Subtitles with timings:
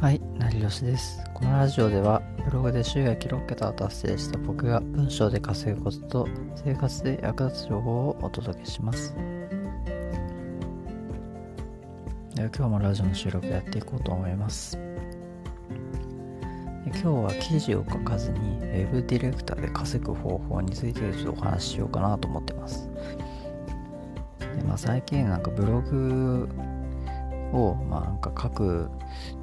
[0.00, 1.22] はい、なりよしです。
[1.34, 9.14] このラジオでは、ブログで収益6桁を達成した僕が文章で稼ぐことと生活で役立つ情報をお届けします。
[12.34, 14.78] では今日もラジオの収録やっていこうと思います。
[16.86, 22.88] 今日は記事を書かずに Web ディレクターで稼ぐ方法についてちょっとお話ししようかなと思ってます。
[24.56, 26.48] でまあ、最近なんかブログ
[27.52, 28.90] を、まあ、なんか書く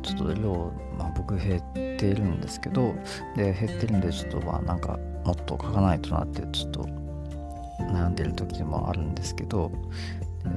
[0.01, 1.61] ちょっと量、まあ、僕減っ
[1.97, 2.93] ているんですけど
[3.35, 6.83] で減ってるんでちょっとまあなんかもっと書かないとなってちょっと
[7.79, 9.71] 悩んでる時もあるんですけど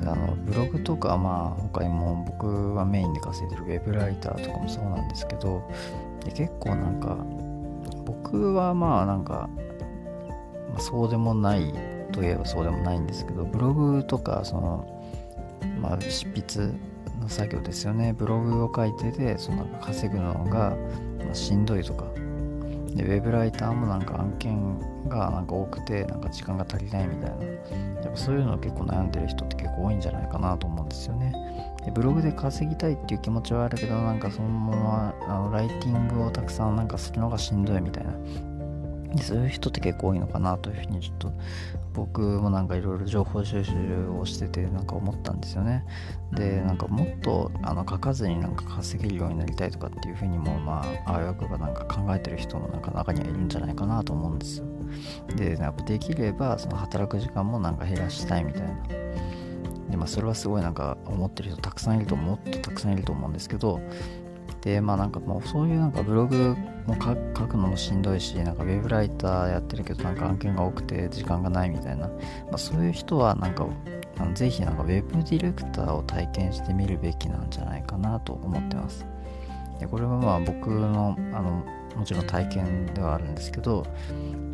[0.07, 5.69] あのブログとかまあ他にも僕はメインで稼いでるウェブライターとかもそうなんですけど
[6.25, 7.17] で結構なんか
[8.05, 9.49] 僕はまあなんか、
[10.71, 11.75] まあ、そうでもない
[12.13, 15.05] といえばそうでもないんですけどブログとかその
[15.81, 16.73] まあ執筆
[17.21, 18.13] の作業ですよね。
[18.13, 20.77] ブログを書いててその稼ぐのが、
[21.27, 22.05] ま、しんどいとか。
[22.95, 27.45] でウェブライターもなんか案件がなんか多くてなんか時間が足りないみたいな。
[28.03, 31.33] やっぱそういうの結構悩んでる人って結構多いんじゃないかなと思うんですよね。
[31.85, 38.13] でブログで稼ぎたいっていう気持ちはあるけどなんかそのままあのライティングをたくさんなんかするのがしんどいみたいな。
[39.19, 41.33] そういう人って結構多いのかなというふうにちょっと
[41.95, 43.73] 僕もなんかいろいろ情報収集
[44.19, 45.85] をしててなんか思ったんですよね。
[46.33, 54.67] でなんかもっとあの書かずになんか稼げるようになりたいとかっていうふうにもまああわよくばなんか考えてる人もなんか中にはいるんじゃないかなと思うんですよ。
[55.37, 58.69] でやっぱできればその働く時間もなんか減らしたいみたいな。
[59.91, 63.81] でまあそれはすごいなんか思ってる人たくさんいるともっとたくさんいると思うんですけど
[64.63, 72.15] でまあなんかもうそういうなんかブログも書くのもしんどいしなんかウェブライターやってるけどなんか案件が多くて時間がないみたいな、ま
[72.55, 73.67] あ、そういう人はなんか
[74.19, 79.07] あのぜひなんかウェブディレクターを体験してみるべきなんじゃないかなと思ってます。
[79.79, 81.65] でこれはまあ僕のあの
[81.97, 83.87] もちろん体験ではあるんですけど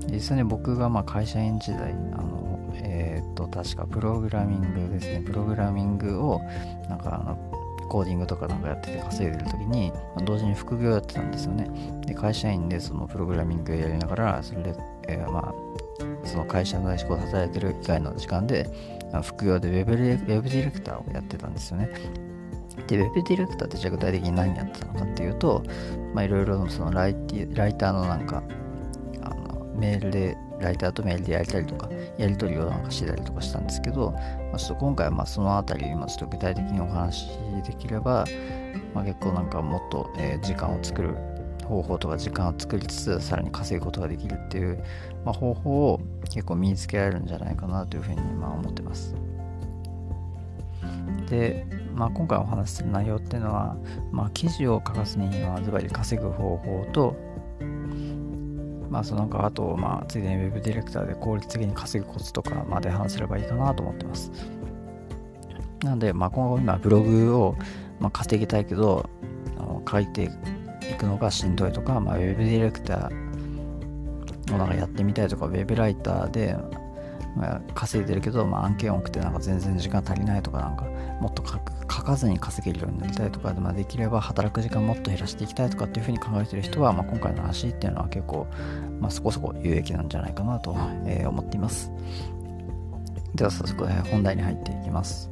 [0.09, 5.21] 実際に僕がまあ会社員時代あのえっ、と確かプログラミングですね。
[5.21, 6.41] プログラミングを
[6.89, 7.56] なんかあの
[7.87, 11.71] コーディングとかなんかやってて稼いでる時に、まあ、同時に副業やってたんですよね。
[12.07, 14.75] で、会社員でそのプログラミングやりながら、それで、
[15.09, 15.55] えー、まあ、
[16.27, 18.69] その会社の仕事働いてる以外の時間で、
[19.23, 21.91] 副業でウェブウェブディレクターをやってたんですよね。
[22.87, 25.63] で、ウェブディレクターってじゃあ具体的に何やってたのかっていうと、
[26.15, 27.17] まあ、いろいろそのライ
[27.55, 28.43] ライターのなんか、
[29.23, 37.29] あのメールでライターとメールでやりたりとか、やり取りをなんかしてたりとかしたんですけど、まあ、ちょっと今回はまあそのあたり、まあ、ちょっと具体的にお話し
[37.67, 38.25] できれば、
[38.95, 41.15] まあ、結構なんかもっと、えー、時間を作る
[41.65, 44.83] 方法とか時間を作りつつさらに稼ぐことができるっていう、
[45.25, 46.01] まあ、方法を
[46.31, 49.15] 結構身につけられるんじゃないかなというふうにまあ思ってます。
[51.29, 53.77] で、まあ、今回お話しする内容っていうのは、
[54.13, 55.29] まあ、記事を書かずに
[55.65, 57.17] ズバリ稼ぐ方法と
[58.91, 64.31] まあ、そのなんかあと、まあ、ついでに Web ディレクターで効率的に稼ぐコツとかまで話せればいいかなと思ってます。
[65.83, 67.57] なので、まあ、今後今ブログを、
[68.01, 69.09] まあ、稼ぎたいけど、
[69.59, 76.57] あの書いていくのがしんどいとか、まあ、Web ディレクターをなんかやってみたいとか、Web ライターで、
[77.37, 80.87] まあ、稼いでるけど、まあ、案件多くてなんか全然時間足りないとか、なんか
[81.21, 81.59] もっと書
[82.03, 88.47] かずに稼げるようになりたいとか、まあ、できれば働く時間もっと減らしていきたいとかっていうふうに考えてる人は、まあ、今回の話っていうのは結構、
[89.01, 90.77] まあ、そこそこ有益なんじゃないかなと、
[91.07, 91.91] えー、思っています。
[93.35, 95.31] では早速、えー、本題に入っていきます。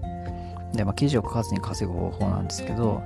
[0.72, 3.02] で、まあ、記事を書かずに稼ぐ方法なんですけど、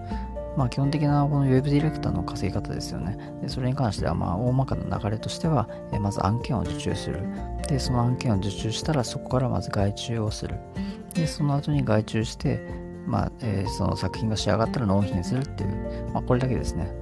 [0.56, 3.16] まあ、基本的なこの Web ディレクターの稼ぎ方ですよね。
[3.40, 7.20] でそれに関しては、まあ、大まかな流れとしては、えまず案件を受注する。
[7.68, 10.56] で、その案件を受注したら、そこからまず外注をする。
[11.18, 12.60] で、その後に外注して、
[13.06, 16.92] まあえー、その作品が仕上がったら納品するっていう、まあ、これだけですね。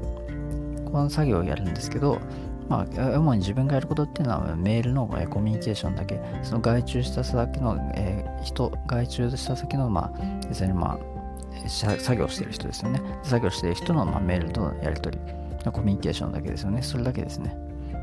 [0.85, 2.21] この作業をやるんですけど、
[2.69, 13.01] まあ、主に自分がやることっていうのはメールの、えコミュニケーションだけ、その外注した先の、えー、人、外注した先の、まあ、実際にまあ、作業してる人ですよね。
[13.23, 16.83] 作業してる人の、まあ、メールとのやり取り、コミュニケーションだけですよね。
[16.83, 17.57] それだけですね。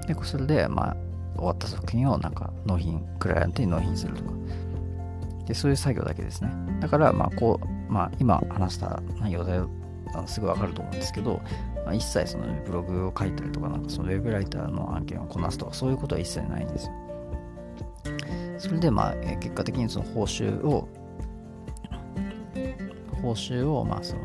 [0.08, 0.98] で、それで、まあ、
[1.36, 4.32] 終わった作品をなんか納品、クライアントに納品するとか。
[5.46, 6.52] で、そういう作業だけですね。
[6.80, 9.62] だから、まあ、こう、まあ、今話した内容で
[10.26, 11.42] すぐわかると思うんですけど、
[11.86, 16.94] まあ、一切そのブログを書いたりとか、なんかそのウェブライターの案件をこなすとか、そういうことは一切ないんですよ。
[18.58, 20.88] それで、まあ、結果的にその報酬を、
[23.22, 24.22] 報酬を、まあ、その、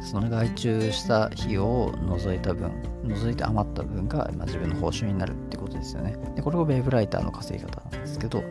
[0.00, 2.72] その外注した費用を除いた分、
[3.04, 6.16] 除いて余った分が、まあ、自分の報酬になるってことですよね。
[6.34, 8.42] で、これがウェブライターの稼ぎ方なんですけど、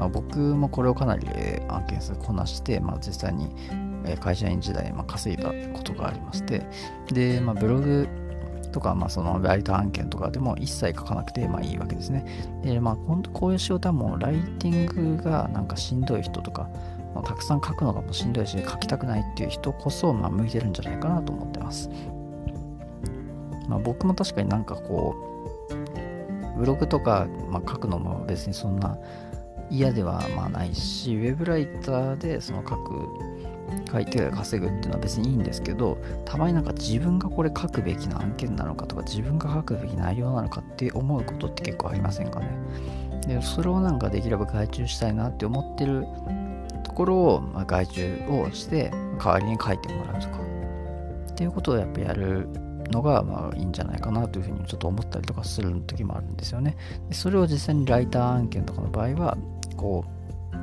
[0.00, 1.28] まあ、僕もこれをかなり
[1.68, 3.50] 案件数こなして、まあ、実際に
[4.18, 6.66] 会社員時代、ま、稼いだことがありまして
[7.12, 8.08] で、まあ、ブログ
[8.72, 12.24] とか、まあ、そのライター案件とかでも一切書かなくてまあいいわけですね。
[12.62, 12.96] で、まあ、
[13.34, 16.70] こういう仕事はもうライティングがなんかしんどい人とか、
[17.14, 21.90] まあ、たくさん書くのがもうしんどいし書きたくないっていう人こそ、まあ、向いてるんじゃないかなと思ってます。
[23.68, 28.96] まあ、僕も確かになんかこうブログとか、まあ、書くのも別にそんな
[29.70, 33.30] 嫌ではまあないしウェブライターでその書く
[33.90, 42.48] 書いて稼ぐっていうのは別にいいんですけどたまになんか自分がこれ書くべきな案件なのかとか自分が書くべき内容なのかって思うことって結構ありませんかね
[43.26, 46.04] でそれをなんかできれば外注したいなって思ってる
[46.82, 50.40] ところを、まあ、外注をして代わりに書いてもらうとか
[51.30, 52.48] っていうことをやっぱやる
[52.90, 56.76] のがまあいいんじゃないかなというふうにちょっと思ったりとかする時もあるんですよね。
[57.08, 59.38] でそれを実際にライター案件とかの場合は
[59.80, 60.04] こ
[60.52, 60.56] う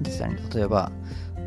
[0.00, 0.92] 実際に例えば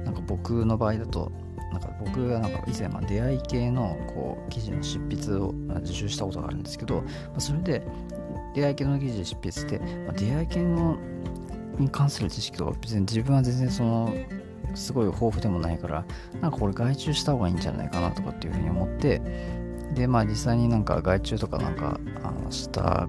[0.04, 1.32] なんか僕の場合だと
[1.72, 5.54] なんか僕がなんか以前ま出会い系のこう記事の執筆を
[5.84, 7.04] 受注したことがあるんですけど、
[7.34, 7.84] ま、それで
[8.56, 10.98] 出会い系の記事で執筆って、ま、出会い系の
[11.78, 14.14] に関する知識とか別に自分は全然その
[14.74, 16.06] すごい豊富でもないから
[16.42, 19.22] なんかこれ外注した方がいいんじゃないかなとかっていうふうに思って
[19.94, 23.08] でまあ実際になんか外注とかなんかあのした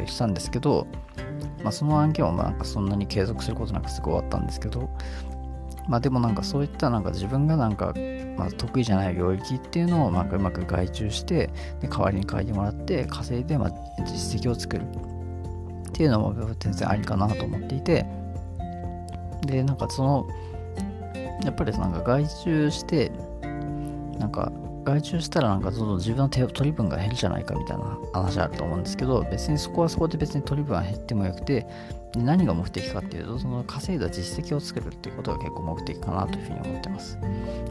[0.00, 0.86] りしたんですけど、
[1.64, 4.88] まあ、その案件はなんかそんなに継続することなくすぐ終わったんですけど
[5.88, 7.94] まあでもなんかそういったなんか自分がなんか、
[8.36, 11.50] まあ、得意じゃない領域っていうのをなんかうまく外注して
[11.80, 14.86] で代わりに書いてもらって稼いでま実績を作る。
[15.88, 18.04] っていうのも全然ありかなと思っていて。
[19.46, 20.26] でなんかその
[21.44, 23.12] やっぱりなんか外注して
[24.18, 24.50] なんか
[24.84, 31.66] 外注したらなんかどんどん自分の手取り分が減るじゃないかみたいな話あると思うんですけど別にそこはそこで別に取り分は減ってもよくて
[32.16, 37.18] 何が目的かっていうとその稼いだ実績を作るっていうことが結構目的かなというふうに思ってます。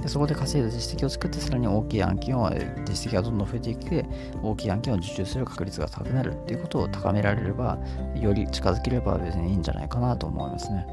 [0.01, 2.49] でそこで稼いだ実績を作ってさらに大きい案件を
[2.85, 4.05] 実績がどんどん増えていって
[4.41, 7.77] 大きい案件を受注する確率が高くなるっていうことを高められれば
[8.15, 10.85] より近づければ別にいいんじゃないかなと思いますね。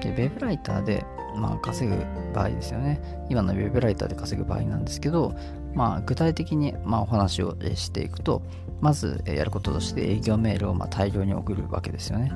[0.00, 1.04] でウェブライターで
[1.36, 3.00] まあ、稼ぐ場合ですよね。
[3.28, 5.34] 今のウェブライターで稼ぐ場合なんですけど、
[5.74, 8.42] まあ、具体的にまお話をしていくと、
[8.80, 12.32] まずやることとして営業メールをま大量に送るわけですよね。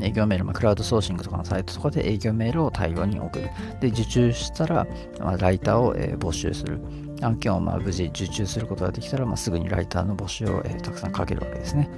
[0.00, 3.50] 営業メール、ま、クラウドソーシングとかのサイトとかで営業メールを大量に送る。
[3.80, 4.86] で、受注したら、
[5.18, 6.80] ま、ライターを、えー、募集する。
[7.20, 11.90] 案件をまあ無事受注することができたら、ま、すぐにライターの募集を、え、たくさんかけるわけですね。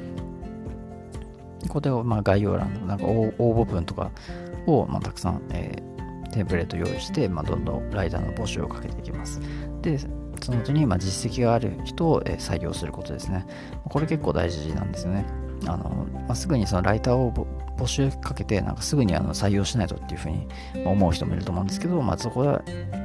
[1.69, 4.10] これをま概要欄のなんか応募文とか
[4.67, 9.41] を、まあ、たくさん、えー、テンプレート用意して、まあ、どんどんライターの募集をかけていきます。
[9.83, 13.47] で、その後に、まあ、実績がある人を、えー、採用することですね。
[13.85, 15.25] これ結構大事なんですよね。
[15.67, 17.33] あのまあ、すぐにそのライターを
[17.77, 20.47] 募集かけて、なんかすぐにあの採用しないとっていうふうに
[20.87, 22.45] 思う人もいると思うんですけど、まあ、そこ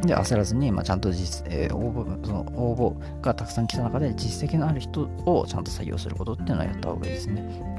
[0.03, 7.74] で焦らずに、まあ、ちゃんと実、えー、応募その応募がたくさん来た中で実績のある人をちゃんと採用することっていうのはやった方がいいですね。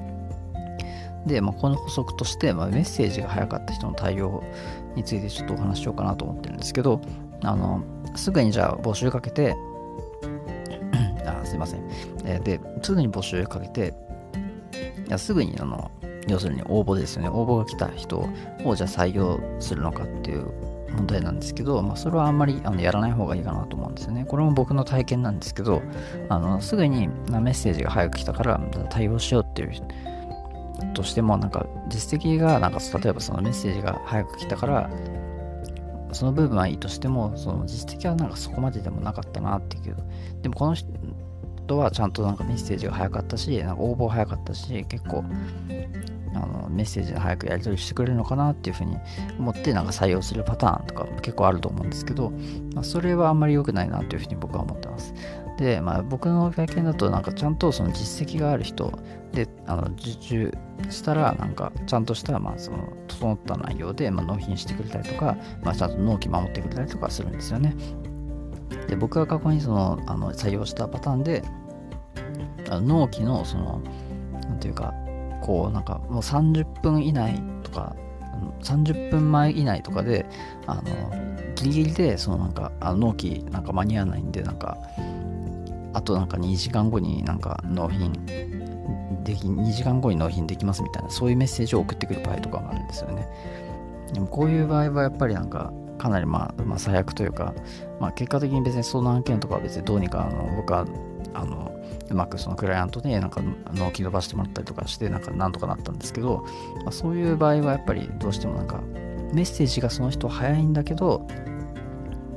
[1.26, 4.42] で、まあ、この補足として、まあ、メッセージが早かった人の対応
[4.94, 7.00] についてちょっとお話ししようかなと思ってるんですけど、
[7.42, 7.82] あの、
[8.14, 9.56] すぐにじゃあ募集かけて、
[11.26, 11.82] あすいません。
[12.24, 13.94] えで、すぐに募集かけて、
[15.06, 15.90] いやすぐにあの、
[16.28, 17.28] 要するに応募ですよね。
[17.28, 18.28] 応募が来た人
[18.64, 20.46] をじゃあ採用するのかっていう
[20.92, 24.24] 問題なんですけど、まあ、それはあんまりあのやらない方がいいかなと思うんですよね。
[24.24, 25.82] これも僕の体験なんですけど、
[26.28, 29.72] あのすぐにメッセージが早く来たから対応しようっていう
[30.94, 34.90] としてもなんか実績がなんか例えばそのメッセージが早く来たから
[36.12, 39.96] その部分はいいとしてもその実績はなんかそこまででもなかったなっていう。
[40.42, 45.24] でもこの人はちゃんとなんかメッセージが早かったしなんか応募早かったし結構
[46.34, 48.96] あのメッセージが早くやり取りしてくれるのかなっていうふうに
[49.38, 52.30] 思ってなんか採用するパターンとか結構あると思うんですけど、
[52.74, 55.14] まあ、それはあんまり良くないなというふうに僕は思ってます。
[55.56, 58.92] で、まあ、僕の経験だとなんかちゃんとその実績がある人
[59.32, 60.54] であの受注
[60.90, 67.74] したらなんかちゃんとしたまあその整った内容でま納品してくれたりとか、まあ、ちゃんと納期守ってくれたりとかするんですよね。
[68.88, 71.42] で僕が過去にそのあの採用したパターンで
[72.70, 73.80] あの納期のその
[74.42, 74.94] なんていうか
[75.42, 77.96] こうなんかもう30分以内とか
[78.62, 80.26] 30分前以内とかで
[80.66, 80.82] あの
[81.54, 84.76] ギリギリでそのなんかあの納期なんか間に合わないんでなんか
[85.96, 88.12] あとなんか2時間後になんか納品
[89.24, 93.26] でき、2時間後に納品できますみたいな、そういうメッセージを送ってくる場合とかもあるんですよね。
[94.12, 97.54] でもこういう場合はやっぱりなんか、かなりまあ、まあ、最悪というか、
[97.98, 100.84] まあ、結果的に別にその案件とかは別にどうにかあの僕は
[101.32, 101.74] あの
[102.10, 103.40] うまくそのクライアントになんか
[103.72, 106.44] 納期伸ばしてもらったりとかしてなんかなんとかなったんですけど、
[106.84, 108.82] まあ、そういう場合はやっぱりどうしてもなんか
[109.32, 111.26] メッセージがその人早いんだけど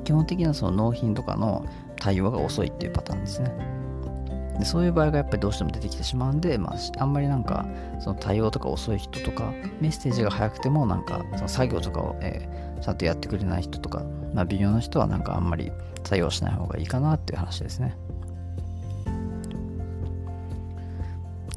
[0.05, 1.65] 基本的なその納品とかの
[1.99, 3.79] 対応が遅いっていうパターンですね。
[4.59, 7.65] でそういう場合がやっぱりどうしても出てきてしまうんで、まあ、あんまりなんか
[7.99, 14.03] その対応とか遅い人とかメッセージが早くてもなんかその作業とかを、えー、ちゃんとやってくれない人とか、
[14.33, 15.71] まあ、微妙な人はなんかあんまり
[16.03, 17.95] 対応しない方がいいかなっていう話ですね。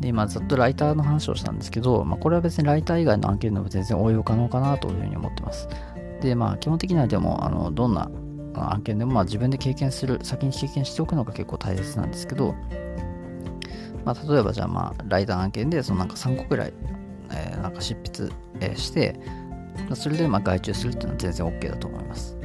[0.01, 5.69] で今ざっとライターの話をしたんですけど、まあ、これは別にライター以外の案件でも全然応用可能かなというふうに思ってます。
[6.21, 8.11] でまあ基本的にはでもあのどんな
[8.55, 12.55] 案件でもまあ自分で経験する先に経験しておくのが結構大切なんですけど
[14.05, 16.73] まあ、例えばじゃあまあライター案件でそのなんか3個くらい、
[17.31, 19.19] えー、なんか執筆、えー、して
[19.95, 22.37] それでまあ外注するっていうのは全然 OK だと思います。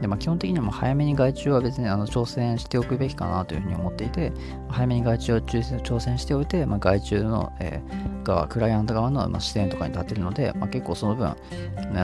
[0.00, 4.32] でまあ、基本的にはもう早めに外注は別にあの挑戦しておくべきかなというふうに思っていて、
[4.68, 8.17] 早めに外注を挑戦しておいて、まあ、外注の、えー、
[8.48, 11.34] クライアント側の、視点とかに立てるので、まあ、結構その分、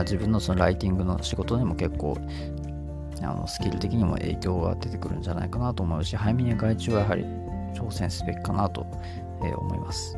[0.03, 2.17] 自分のそのライティングの仕事にも結構
[3.21, 7.23] あのスキル的にも影響が出てくるんじゃないかなと思うし、早めに外注はやはり
[7.73, 8.85] 挑戦すべきかなと、
[9.41, 10.17] 思います。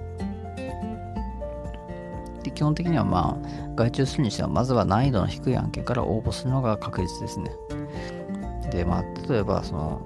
[2.44, 7.52] で基本的にはまあ外注するにしてはまずは難易度の低い案件から応募するのが確実ですね。
[8.72, 10.02] でまあ例えばその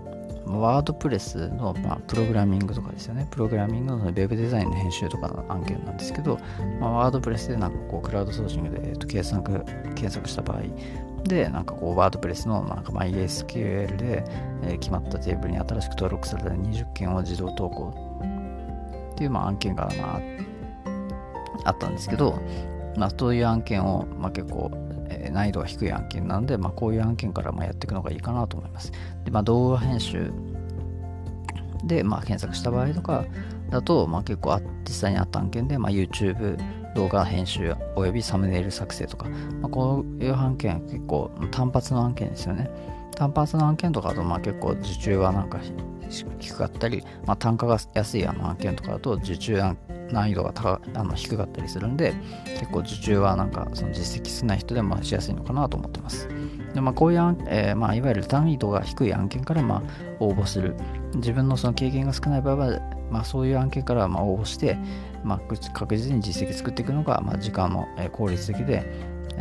[0.59, 3.27] ワードプレスの、まあ、プログラミングとかですよね。
[3.31, 6.39] プログラミングのウェブデザインの編集とかの案件なんですけど、
[6.79, 9.63] まあ、ワードプレスでなんかこうクラウドソーシングで、えー、と検索
[9.95, 10.61] 検索した場合
[11.23, 14.25] で、なんかこうワードプレスのなんか MySQL で、
[14.63, 17.93] えー、決まったテーブルに新しく登録された20件を自動投稿
[19.13, 20.21] っていうまあ案件がまあ
[21.63, 22.39] あったんですけど、
[22.97, 24.71] まあ、そういう案件を、まあ、結構、
[25.11, 28.91] え、難易度が低い案件なので、まあ、こういう案件からまやっていくのがいいかなと思います。
[29.23, 30.31] で、まあ、動画編集
[31.83, 33.25] で、まあ、検索した場合とか
[33.69, 36.57] だと、まあ、結構実際にあった案件で、まあ、YouTube
[36.95, 39.29] 動画編集およびサムネイル作成とか、
[39.61, 42.69] まあ、こういう案件結構単発の案件ですよね。
[43.15, 45.59] 単発の案件とかだとまあ結構受注はなんか
[46.39, 49.77] 低かったり、まあ、単価が安いあの案件とかだと受注案
[50.11, 52.13] 難易度が高あの低かったりするんで
[52.59, 56.27] 結構受注はなんかその実績少ない人でもしやすいのかなと思ってます。
[56.73, 59.81] で、まあ、こういう、えー、まあ、いわゆる難易度が低い案件からまあ
[60.19, 60.75] 応募する。
[61.15, 64.77] 自分のその経験が少ない場合は、まあ、そういう案件からまあ応募して、
[65.23, 68.85] まあ、確実に実績作っていくのが、まあ、時間も効率的で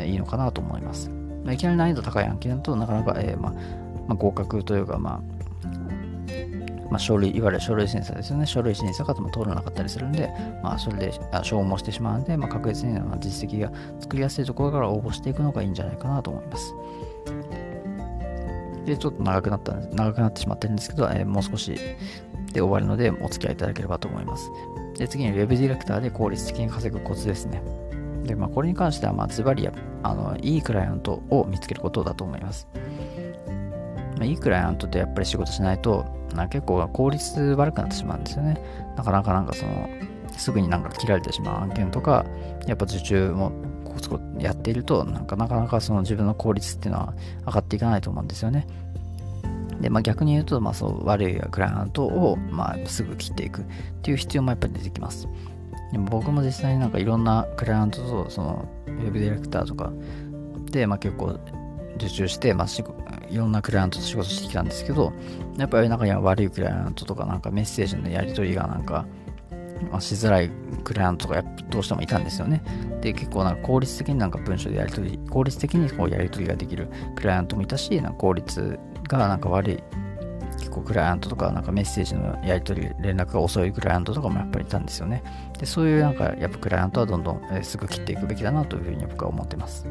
[0.05, 1.11] いいのかなと思います、
[1.45, 3.53] まあ、いきなり難易度高い案件だとなかなか、えーま
[4.09, 5.40] まあ、合格というか、まあ
[6.91, 8.47] まあ、書類、いわゆる書類審査ですよね。
[8.47, 10.31] 書類審査が通らなかったりするんで、
[10.63, 13.71] まあ、それで消耗してしまうんで、まあ、確実に実績が
[14.01, 16.75] 作りやすいところから応募していくのがいいんじゃないかなと思います。
[18.85, 21.73] で、ちょっと長くなった、長くなってしまってるんですけど、えー、もう少し
[22.53, 24.51] で終わるので、お付き合いいただければと思います。
[24.99, 27.63] で、次に Web ディレクターで効率的に稼ぐコツですね。
[28.25, 29.69] で、まあ、これに関しては、まあ、ズバリ
[30.03, 32.69] あの、いいクライアントを見つけることだと思います。
[34.17, 36.05] まあ、いいクライアントとやっぱり仕事しないと、
[36.37, 38.61] な結構効率悪くなってしまうんですよね。
[38.97, 39.89] なかなかなんかその、
[40.37, 42.25] すぐになんか切られてしまう案件とか、
[42.67, 43.53] やっぱ受注も
[43.85, 47.15] コツコツやっていると、なんかなかなかその自分の効率っていうのは
[47.47, 48.67] 上がっていかないと思うんですよね。
[49.81, 53.65] で、まあ、逆に言うと、まあ、そう悪いクライアントを、まあ、すぐ切っていくっ
[54.03, 55.27] ていう必要もやっぱり出てきます。
[55.93, 59.91] でも僕も実際になんかいろんなクライアントとそのウェブディレクターとか
[60.71, 61.39] で、まあ、結構
[61.97, 62.69] 受注して、まあ、
[63.31, 65.13] いろんなクライアントと仕事してきたんですけど、
[65.57, 69.07] やっぱり中には悪いクライアントとか、なんかメッセージのやり取りがなんか、
[70.01, 70.51] しづらい
[70.85, 72.63] クライアントとかやっぱどうしてもいたんですよね。
[73.01, 79.83] で、結構なんか効率的になんか文章でやり取り、効率的にこうやり取りができるクライアントもいたし、なんか効率がなんか悪い、
[80.59, 85.23] 結構クライアントとかなんかメッセージのやり取り、連絡が遅いクライアントとかもやっぱりいたんですよね。
[85.59, 89.87] で、そういうなんかやっぱクライアントはどんどん、すぐ切っていくべきだなというふうに僕は思ってます。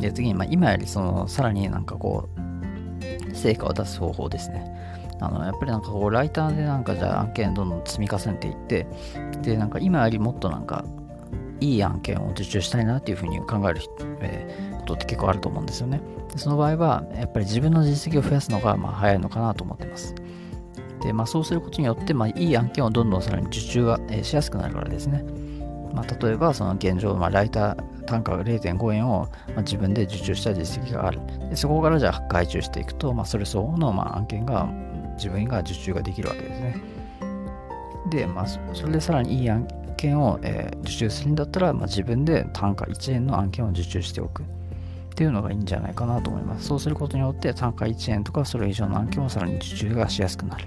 [0.00, 4.64] で、次に、まあ、今よりその、さらになんかこう、成果を出す方法ですね。
[5.20, 8.86] あの、やっぱりなんかこう、ライターでなんかじゃあ案件どんどん積み重ねていって、
[9.42, 10.84] で、なんか今よりもっとなんか、
[11.60, 13.80] いい案件を受注したいなっていうふうに考える、
[14.20, 16.00] えー、ことって結構あると思うんですよね。
[16.32, 20.14] でその場合は、やっぱり自分の実績を増やすのがまあ早いのかなと思ってます。
[21.02, 25.24] で、まあ、そうすることによって、まあ、いい案件をどんどんさらに受注が、えー、しやすくなるからですね。
[25.94, 31.20] まあ、例えば、その現状、まあ、ライター、単価が0.5円を、ま、自分で受注した実績がある。
[31.48, 34.68] でそこからじゃあ外注していくと、まあ、それ相応の、ま、案件が
[35.16, 36.76] 自分が受注ができるわけですね。
[38.10, 39.66] で、まあ、それでさらにいい案
[39.96, 44.42] 件を、えー、受注するんだったら、ま、自分で単価1円の案件を受注しておく。
[44.42, 46.66] っていうのがいいんじゃないかなと思います。
[46.66, 50.64] そうすることによって単価1円とかそれ以上の案件をさらに受注がしやすくなる。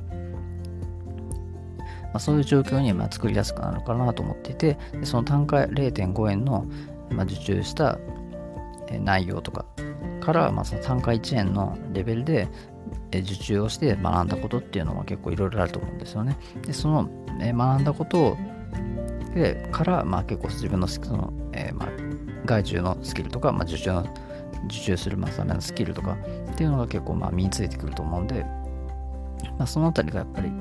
[2.14, 6.66] あ、そういう状況にま作りやすくなるかなと思っていてでその単価0.5円の、
[7.10, 8.00] ま受注した
[9.00, 9.66] 内容とか
[10.22, 12.48] から、まあ、その単価1円のレベルで
[13.12, 16.38] 受注をして学んだことっていうのは結構いろいろあると思うんですよね。
[16.66, 18.38] でその学んだことを
[19.34, 21.90] でから、まあ、結構自分のその、えー、まあ、
[22.46, 24.06] 外注のスキルとか、まあ、受注の
[24.66, 26.18] 受注するためのスキルとか
[26.52, 28.44] っていうのが結構まあ身についてくると思うんで、
[29.58, 30.52] まあ、そのあたりがやっぱり、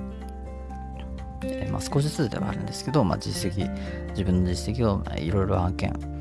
[1.73, 3.69] まあ、少しずつではあるんですけど、まあ、実績
[4.11, 6.13] 自分の実績をいろいろ案件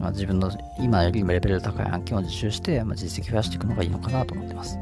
[0.00, 4.78] まあ、自分の今よりもレベル高い案件を受注して、まあ、実績増やしていくのがいいのかなと思ってます。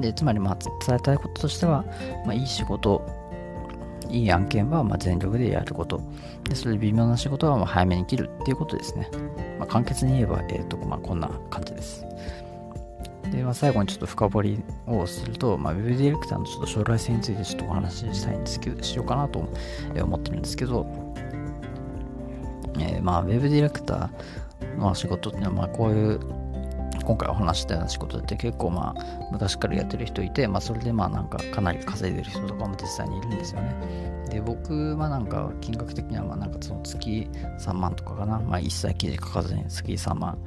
[0.00, 1.84] でつまりまあ伝えたいこととしては、
[2.24, 3.06] まあ、いい仕事、
[4.08, 6.00] いい案件はま全力でやること。
[6.48, 9.08] でそれで微妙な仕事はまあ早めに切るっていうことですね。
[9.58, 12.06] ま、簡潔に言えば、えーとま、こんな感じです。
[13.30, 19.48] で、まあ、最後にちょっと深掘りをすると、まあ、ウェブディレクターのちょっと将来性についてちょっとお話ししたいんですけど、しようかなと
[20.02, 20.86] 思ってるんですけど、
[22.78, 26.20] えー、まあ、ウェブディレクターの仕事っていうのは、ま、こういう、
[27.10, 34.28] 今回お話したような仕事って結構まあ昔からやってる人いて、まあそれでまあなんかかなり稼いでる人とかも実際にいるんですよね。
[34.30, 40.38] で、僕はなんか金額的にはまあなんかその月3万とかかな、まあ一切記事書かずに月3万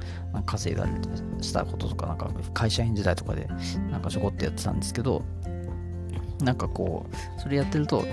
[0.46, 3.46] 稼いだりしたこととかなんか会社員時代とかで
[3.90, 5.22] なんかちょこっとやってたんですけど、
[6.42, 8.06] なんかこう、それやってると、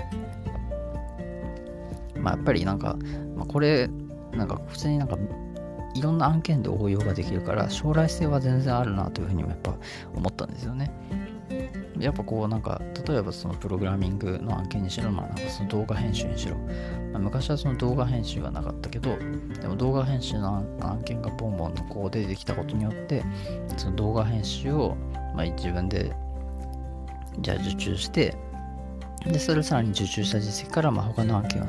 [2.18, 2.98] まあやっぱりなんか、
[3.34, 3.88] まあ、これ
[4.32, 5.16] なんか普通になんか
[5.94, 9.74] いろんな案件で応用ができるから将来性は全然あるなというふうにもやっぱ
[10.14, 10.92] 思ったんですよね。
[11.98, 16.56] やっぱこうなんか例えばそのプログラミングの案件にしろ、まあ、なんかその動画編集にしろ、
[17.12, 19.16] まあ、昔はその動画編集はなかったけど
[19.60, 23.22] でも動画編集の案件がボンボンとこう出てきたことによって
[23.76, 24.96] その動画編集を、
[25.36, 26.12] まあ、自分で
[27.40, 28.34] じゃあ受注して
[29.30, 31.66] で、それをさらに受注した実績から、まあ、他の案件を、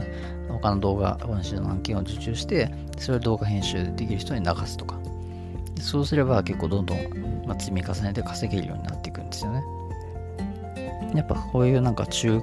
[0.53, 4.99] 他の動画編集の案件を受注して、それを動画編集できる人に流すとか。
[5.81, 6.97] そうすれば結構どんどん、
[7.45, 9.63] まあ、積み重ねて稼げるようになっていくんですよね。
[11.13, 12.41] やっぱこういうなんか中、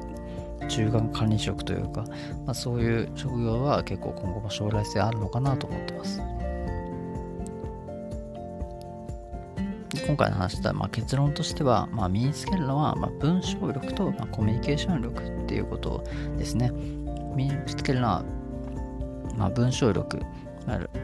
[0.69, 2.05] 中間管理職というか、
[2.45, 6.21] まあ、そういう職業は結構今後も将来性あるのかなと思ってます。
[10.07, 16.05] 今回の話した、まあ、結論としては、まあ、身につけるのは、まあ、文章力と、まあ、コミュニケーション力っていうこと
[16.37, 16.73] ですね。
[17.35, 18.25] 身につけるのは、
[19.37, 20.21] まあ、文章力、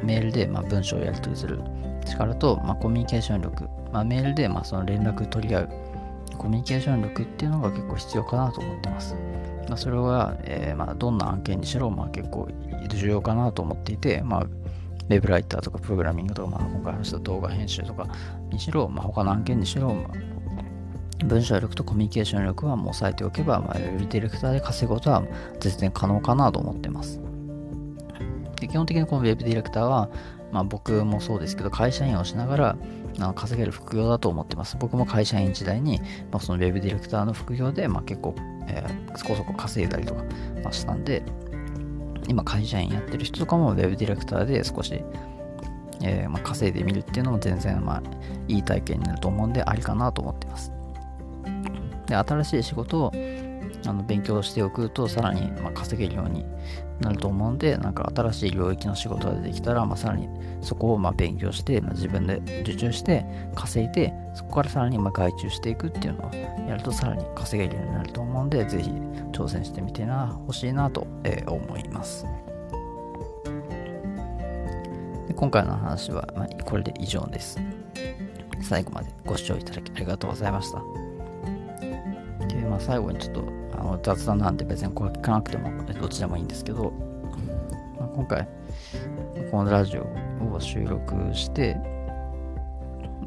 [0.03, 1.61] メールで、まあ、文章をやり取りする。
[2.05, 5.69] 力と、まあ、コミュニケーション力、まあ、メールで、まあ、その連絡取り合う。
[6.39, 9.15] コミュニケーション力っていうのが結構必要かなと思ってます。
[9.69, 12.49] まあ、それは、えーまあ、どんな案件にしろ、まあ、結構
[12.89, 18.07] 重要かなと思っていて、まあ、ウェブライターとかプログラミングとか、まあ、今回話した動画編集とか
[18.51, 20.09] にしろ、まあ、他の案件にしろ、まあ、
[21.25, 25.23] 文章力とコミュニケーション力はもう抑えておけば、まあ、ウェブディレクターで稼ぐことは
[25.61, 27.21] 全然可能かなと思ってます。
[28.61, 30.11] で基本的にこのウェブディレクターは、
[30.53, 32.77] まあ、僕もそうですけど、会社員をしながら
[33.19, 34.77] あ稼げる副業だと思ってます。
[34.79, 36.01] 僕も会社員時代に、
[36.31, 38.35] まあ、そのウェブディレクターの副業で、まあ、結構、
[38.69, 40.23] えー、そこそこ稼いだりとか、
[40.63, 41.23] まあ、したんで、
[42.29, 45.03] 今会社員やってる人とかも Web ディレクターで少し、
[46.03, 48.03] えー、まあ、稼いでみるっていうのも全然まあ
[48.49, 50.76] いい体験になると思うんでありかなと思ってます。
[52.07, 53.13] で、新しい仕事を
[53.87, 56.45] あの勉強しておくとさらにま稼げるように
[57.01, 60.29] なると思うんで、なんか新しい領域の仕事が出てきたら、まあ、さらに
[60.61, 66.35] そこをま勉強して、まあ、自分で受注して稼いで、そこからさらにま外注していくっていうのを
[66.69, 68.91] やるとさらに稼げるようになると思うんで、ぜひ
[69.33, 72.27] 挑戦してみてな、欲しいなと、え、思います。
[75.29, 77.61] で今回の話は、ま、これで以上です。
[78.63, 81.06] 最後までご視聴いただきありがとうございました。
[82.77, 83.45] あ、最後にちょっと
[83.79, 86.93] あの雑談なんで別にこれ聞かなくてもどっちでもいいんですけど、
[87.99, 88.49] まあ、今回
[89.51, 90.03] このラジオ
[90.55, 91.77] を収録して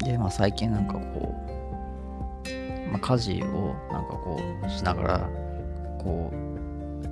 [0.04, 1.34] で、まあ、最近なんかこ
[2.46, 5.30] う、まあ、家事をなんかこうしながら
[5.98, 6.40] こう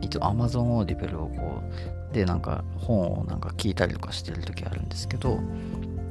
[0.01, 1.63] 一応 Amazon Audible をこ
[2.11, 5.41] うでなんか本をなんか聞いたりとかしてる時あるんですけど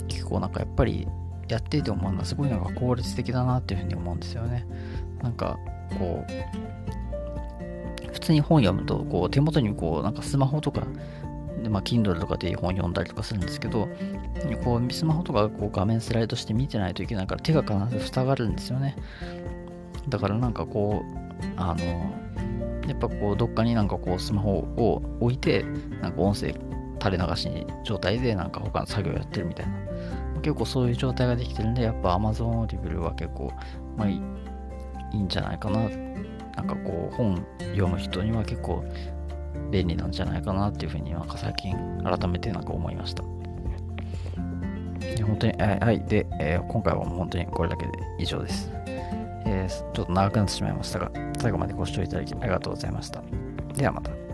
[0.08, 1.08] 結構なんかやっぱり
[1.48, 4.66] やっていて思うのはすごいなんか効率的だなっていうふうに思うんですよね。
[5.22, 5.58] なんか
[5.98, 6.68] こう
[8.18, 10.86] 普通に本読むと、こう、手元にこう、なんかスマホとか、
[11.62, 13.88] で、まあ、Kindle とかで本読んだりとかするんですけど、
[14.64, 18.96] こう、スマホとかこう画面スライドして見てないといけないから手が必ず塞がるんですよね。
[20.10, 21.86] だからなんかこう、あの、
[22.88, 25.64] やっぱこう、どっかになんかこう、スマホを置いて、
[26.02, 26.54] なんか音声
[27.00, 29.74] 垂れ流し状態でなんか他の作業やってるみたいな。
[30.42, 33.52] 結構そういう状態ができてるんで、やっぱ Amazon Audible は結構、
[33.96, 34.08] まあ
[35.14, 35.90] いいんじゃないかな
[36.56, 38.84] なんかこう本読む人には結構
[39.72, 43.24] 便利なんじゃないかなっていうふうになんか最近改めてなんか思いました。
[45.26, 46.02] 本当に、えはい。
[46.06, 48.72] で、えー、今回はもう本当にこれだけで以上です。
[49.46, 53.22] えー、ちょっと長くなってしまいましたが、最後までご視聴いただきありがとうございました。
[53.76, 54.27] ではまた。